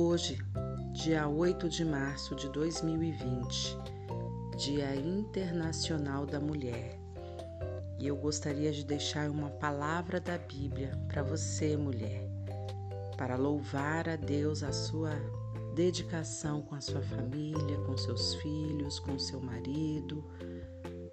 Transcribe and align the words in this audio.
Hoje, 0.00 0.38
dia 0.92 1.26
8 1.26 1.68
de 1.68 1.84
março 1.84 2.36
de 2.36 2.48
2020, 2.50 3.76
Dia 4.56 4.94
Internacional 4.94 6.24
da 6.24 6.38
Mulher. 6.38 6.96
E 7.98 8.06
eu 8.06 8.14
gostaria 8.14 8.70
de 8.70 8.84
deixar 8.84 9.28
uma 9.28 9.50
palavra 9.50 10.20
da 10.20 10.38
Bíblia 10.38 10.92
para 11.08 11.24
você, 11.24 11.76
mulher, 11.76 12.30
para 13.16 13.34
louvar 13.34 14.08
a 14.08 14.14
Deus 14.14 14.62
a 14.62 14.70
sua 14.70 15.16
dedicação 15.74 16.62
com 16.62 16.76
a 16.76 16.80
sua 16.80 17.02
família, 17.02 17.80
com 17.84 17.96
seus 17.96 18.36
filhos, 18.36 19.00
com 19.00 19.18
seu 19.18 19.40
marido, 19.40 20.24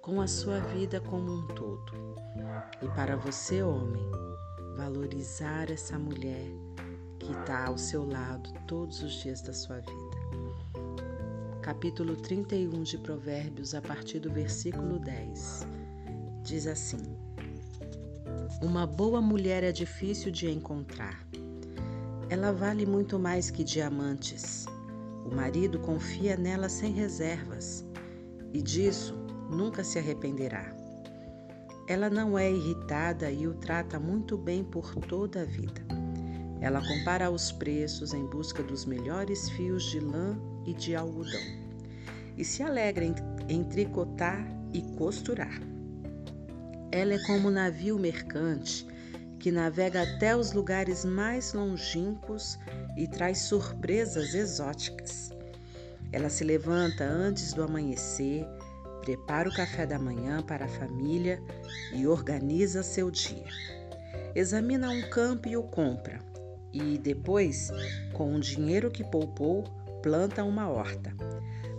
com 0.00 0.20
a 0.20 0.28
sua 0.28 0.60
vida 0.60 1.00
como 1.00 1.32
um 1.32 1.46
todo. 1.48 1.92
E 2.80 2.86
para 2.94 3.16
você, 3.16 3.64
homem, 3.64 4.08
valorizar 4.76 5.72
essa 5.72 5.98
mulher 5.98 6.65
que 7.18 7.32
está 7.32 7.66
ao 7.66 7.78
seu 7.78 8.08
lado 8.08 8.52
todos 8.66 9.02
os 9.02 9.12
dias 9.14 9.40
da 9.40 9.52
sua 9.52 9.80
vida. 9.80 10.16
Capítulo 11.62 12.14
31 12.16 12.82
de 12.82 12.98
Provérbios, 12.98 13.74
a 13.74 13.82
partir 13.82 14.20
do 14.20 14.30
versículo 14.30 14.98
10, 14.98 15.66
diz 16.42 16.66
assim: 16.66 17.16
Uma 18.62 18.86
boa 18.86 19.20
mulher 19.20 19.64
é 19.64 19.72
difícil 19.72 20.30
de 20.30 20.48
encontrar. 20.48 21.26
Ela 22.28 22.52
vale 22.52 22.86
muito 22.86 23.18
mais 23.18 23.50
que 23.50 23.64
diamantes. 23.64 24.66
O 25.24 25.34
marido 25.34 25.78
confia 25.80 26.36
nela 26.36 26.68
sem 26.68 26.92
reservas 26.92 27.84
e 28.52 28.62
disso 28.62 29.14
nunca 29.50 29.82
se 29.82 29.98
arrependerá. 29.98 30.74
Ela 31.88 32.10
não 32.10 32.38
é 32.38 32.50
irritada 32.50 33.30
e 33.30 33.46
o 33.46 33.54
trata 33.54 33.98
muito 33.98 34.36
bem 34.36 34.64
por 34.64 34.94
toda 34.94 35.42
a 35.42 35.44
vida. 35.44 35.95
Ela 36.60 36.80
compara 36.80 37.30
os 37.30 37.52
preços 37.52 38.14
em 38.14 38.24
busca 38.26 38.62
dos 38.62 38.84
melhores 38.84 39.48
fios 39.50 39.84
de 39.84 40.00
lã 40.00 40.38
e 40.64 40.72
de 40.72 40.94
algodão 40.96 41.66
e 42.36 42.44
se 42.44 42.62
alegra 42.62 43.04
em, 43.04 43.14
em 43.48 43.64
tricotar 43.64 44.46
e 44.72 44.82
costurar. 44.96 45.60
Ela 46.90 47.14
é 47.14 47.18
como 47.26 47.48
um 47.48 47.52
navio 47.52 47.98
mercante 47.98 48.86
que 49.38 49.50
navega 49.50 50.02
até 50.02 50.36
os 50.36 50.52
lugares 50.52 51.04
mais 51.04 51.52
longínquos 51.52 52.58
e 52.96 53.06
traz 53.06 53.42
surpresas 53.42 54.34
exóticas. 54.34 55.30
Ela 56.12 56.30
se 56.30 56.42
levanta 56.44 57.04
antes 57.04 57.52
do 57.52 57.62
amanhecer, 57.62 58.46
prepara 59.02 59.48
o 59.48 59.54
café 59.54 59.86
da 59.86 59.98
manhã 59.98 60.42
para 60.42 60.64
a 60.64 60.68
família 60.68 61.42
e 61.92 62.06
organiza 62.06 62.82
seu 62.82 63.10
dia. 63.10 63.46
Examina 64.34 64.90
um 64.90 65.02
campo 65.10 65.48
e 65.48 65.56
o 65.56 65.62
compra 65.62 66.20
e 66.76 66.98
depois, 66.98 67.70
com 68.12 68.34
o 68.34 68.40
dinheiro 68.40 68.90
que 68.90 69.04
poupou, 69.04 69.64
planta 70.02 70.44
uma 70.44 70.68
horta. 70.68 71.14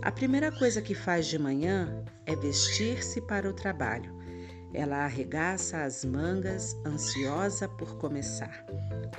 A 0.02 0.12
primeira 0.12 0.52
coisa 0.52 0.80
que 0.80 0.94
faz 0.94 1.26
de 1.26 1.38
manhã 1.38 2.04
é 2.26 2.36
vestir-se 2.36 3.20
para 3.20 3.48
o 3.48 3.52
trabalho. 3.52 4.16
Ela 4.72 5.04
arregaça 5.04 5.82
as 5.82 6.04
mangas, 6.04 6.76
ansiosa 6.86 7.68
por 7.68 7.96
começar. 7.96 8.64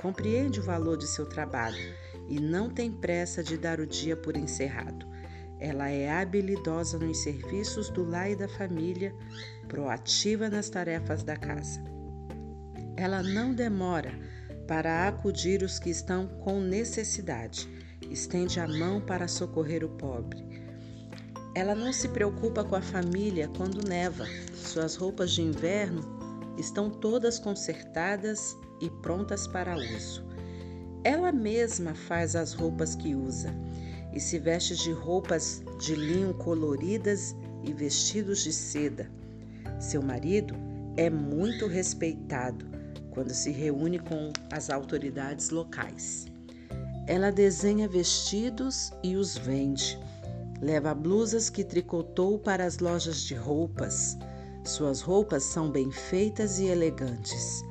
Compreende 0.00 0.60
o 0.60 0.62
valor 0.62 0.96
de 0.96 1.06
seu 1.06 1.26
trabalho 1.26 1.94
e 2.28 2.40
não 2.40 2.70
tem 2.70 2.90
pressa 2.90 3.42
de 3.42 3.58
dar 3.58 3.80
o 3.80 3.86
dia 3.86 4.16
por 4.16 4.36
encerrado. 4.36 5.06
Ela 5.58 5.90
é 5.90 6.10
habilidosa 6.10 6.98
nos 6.98 7.18
serviços 7.22 7.90
do 7.90 8.04
lar 8.08 8.30
e 8.30 8.36
da 8.36 8.48
família, 8.48 9.14
proativa 9.68 10.48
nas 10.48 10.70
tarefas 10.70 11.22
da 11.22 11.36
casa. 11.36 11.82
Ela 12.96 13.22
não 13.22 13.52
demora 13.52 14.12
para 14.70 15.08
acudir 15.08 15.64
os 15.64 15.80
que 15.80 15.90
estão 15.90 16.28
com 16.28 16.60
necessidade. 16.60 17.68
Estende 18.08 18.60
a 18.60 18.68
mão 18.68 19.00
para 19.00 19.26
socorrer 19.26 19.82
o 19.84 19.88
pobre. 19.88 20.46
Ela 21.56 21.74
não 21.74 21.92
se 21.92 22.06
preocupa 22.06 22.62
com 22.62 22.76
a 22.76 22.80
família 22.80 23.48
quando 23.56 23.84
neva. 23.84 24.24
Suas 24.54 24.94
roupas 24.94 25.32
de 25.32 25.42
inverno 25.42 26.02
estão 26.56 26.88
todas 26.88 27.36
consertadas 27.40 28.56
e 28.80 28.88
prontas 28.88 29.48
para 29.48 29.74
uso. 29.74 30.24
Ela 31.02 31.32
mesma 31.32 31.92
faz 31.92 32.36
as 32.36 32.52
roupas 32.52 32.94
que 32.94 33.12
usa 33.12 33.52
e 34.12 34.20
se 34.20 34.38
veste 34.38 34.76
de 34.76 34.92
roupas 34.92 35.64
de 35.80 35.96
linho 35.96 36.32
coloridas 36.34 37.34
e 37.64 37.72
vestidos 37.72 38.44
de 38.44 38.52
seda. 38.52 39.10
Seu 39.80 40.00
marido 40.00 40.54
é 40.96 41.10
muito 41.10 41.66
respeitado 41.66 42.79
quando 43.10 43.32
se 43.34 43.50
reúne 43.50 43.98
com 43.98 44.32
as 44.52 44.70
autoridades 44.70 45.50
locais. 45.50 46.26
Ela 47.06 47.30
desenha 47.30 47.88
vestidos 47.88 48.92
e 49.02 49.16
os 49.16 49.36
vende. 49.36 49.98
Leva 50.60 50.94
blusas 50.94 51.50
que 51.50 51.64
tricotou 51.64 52.38
para 52.38 52.64
as 52.64 52.78
lojas 52.78 53.22
de 53.22 53.34
roupas. 53.34 54.16
Suas 54.64 55.00
roupas 55.00 55.42
são 55.42 55.70
bem 55.70 55.90
feitas 55.90 56.58
e 56.58 56.66
elegantes. 56.66 57.62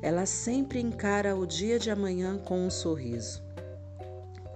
Ela 0.00 0.24
sempre 0.24 0.80
encara 0.80 1.36
o 1.36 1.46
dia 1.46 1.78
de 1.78 1.90
amanhã 1.90 2.38
com 2.38 2.66
um 2.66 2.70
sorriso. 2.70 3.42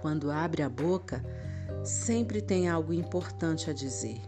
Quando 0.01 0.31
abre 0.31 0.63
a 0.63 0.69
boca, 0.69 1.23
sempre 1.83 2.41
tem 2.41 2.67
algo 2.69 2.93
importante 2.93 3.69
a 3.69 3.73
dizer 3.73 4.19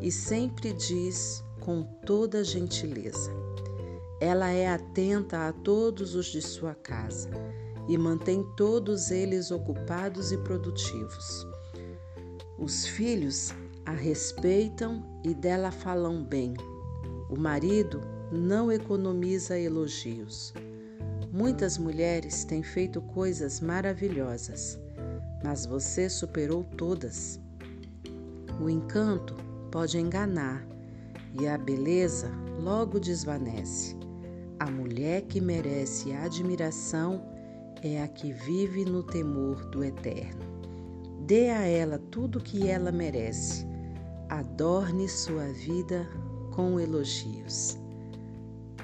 e 0.00 0.10
sempre 0.10 0.72
diz 0.72 1.42
com 1.60 1.82
toda 1.82 2.44
gentileza. 2.44 3.47
Ela 4.20 4.50
é 4.50 4.68
atenta 4.68 5.48
a 5.48 5.52
todos 5.52 6.14
os 6.14 6.26
de 6.26 6.42
sua 6.42 6.74
casa 6.74 7.30
e 7.88 7.96
mantém 7.96 8.44
todos 8.56 9.10
eles 9.10 9.50
ocupados 9.50 10.32
e 10.32 10.38
produtivos. 10.38 11.46
Os 12.58 12.86
filhos 12.86 13.54
a 13.86 13.92
respeitam 13.92 15.02
e 15.24 15.32
dela 15.32 15.70
falam 15.70 16.22
bem. 16.22 16.54
O 17.30 17.38
marido 17.38 18.00
não 18.30 18.70
economiza 18.70 19.58
elogios. 19.58 20.52
Muitas 21.32 21.78
mulheres 21.78 22.44
têm 22.44 22.62
feito 22.62 23.00
coisas 23.00 23.60
maravilhosas, 23.60 24.78
mas 25.42 25.64
você 25.64 26.10
superou 26.10 26.64
todas. 26.64 27.40
O 28.60 28.68
encanto 28.68 29.34
pode 29.70 29.98
enganar 29.98 30.66
e 31.40 31.46
a 31.46 31.56
beleza 31.56 32.30
logo 32.58 32.98
desvanece. 32.98 33.97
A 34.60 34.68
mulher 34.68 35.22
que 35.22 35.40
merece 35.40 36.12
admiração 36.12 37.22
é 37.80 38.02
a 38.02 38.08
que 38.08 38.32
vive 38.32 38.84
no 38.84 39.04
temor 39.04 39.64
do 39.70 39.84
eterno. 39.84 40.44
Dê 41.26 41.50
a 41.50 41.64
ela 41.64 41.96
tudo 42.10 42.40
o 42.40 42.42
que 42.42 42.66
ela 42.66 42.90
merece. 42.90 43.64
Adorne 44.28 45.08
sua 45.08 45.46
vida 45.52 46.08
com 46.56 46.80
elogios. 46.80 47.78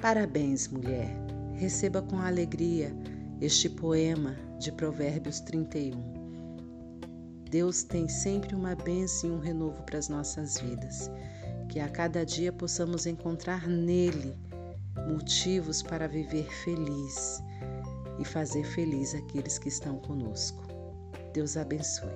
Parabéns, 0.01 0.69
mulher. 0.69 1.09
Receba 1.55 2.01
com 2.01 2.19
alegria 2.19 2.95
este 3.41 3.67
poema 3.67 4.33
de 4.57 4.71
Provérbios 4.71 5.41
31. 5.41 6.01
Deus 7.51 7.83
tem 7.83 8.07
sempre 8.07 8.55
uma 8.55 8.75
bênção 8.75 9.29
e 9.29 9.33
um 9.33 9.39
renovo 9.39 9.83
para 9.83 9.99
as 9.99 10.07
nossas 10.07 10.57
vidas. 10.57 11.11
Que 11.67 11.81
a 11.81 11.89
cada 11.89 12.25
dia 12.25 12.53
possamos 12.53 13.05
encontrar 13.05 13.67
nele 13.67 14.33
motivos 15.07 15.81
para 15.81 16.07
viver 16.07 16.49
feliz 16.63 17.43
e 18.19 18.25
fazer 18.25 18.63
feliz 18.63 19.13
aqueles 19.13 19.57
que 19.57 19.69
estão 19.69 19.99
conosco. 19.99 20.63
Deus 21.33 21.57
abençoe. 21.57 22.09